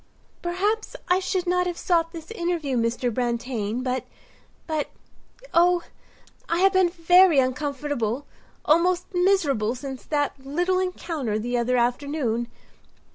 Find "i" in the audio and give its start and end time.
1.09-1.19, 6.49-6.57